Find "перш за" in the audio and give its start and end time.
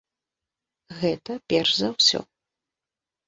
1.53-1.87